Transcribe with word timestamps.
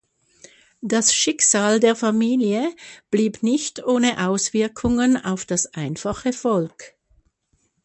Das 0.81 1.13
Schicksal 1.13 1.79
der 1.79 1.95
Familie 1.95 2.73
blieb 3.11 3.43
nicht 3.43 3.83
ohne 3.85 4.27
Auswirkungen 4.27 5.15
auf 5.15 5.45
das 5.45 5.75
einfache 5.75 6.33
Volk. 6.33 6.95